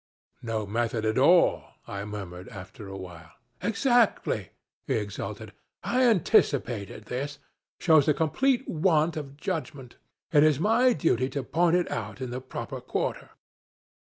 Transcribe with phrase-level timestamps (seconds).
[0.41, 3.33] 'No method at all,' I murmured after a while.
[3.61, 4.49] 'Exactly,'
[4.87, 5.53] he exulted.
[5.83, 7.37] 'I anticipated this.
[7.77, 9.97] Shows a complete want of judgment.
[10.31, 13.29] It is my duty to point it out in the proper quarter.'